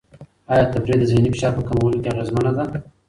آیا 0.51 0.63
تفریح 0.73 0.95
د 0.99 1.03
ذهني 1.11 1.29
فشار 1.33 1.51
په 1.55 1.61
کمولو 1.67 2.01
کې 2.03 2.09
اغېزمنه 2.11 2.51
ده؟ 2.57 2.63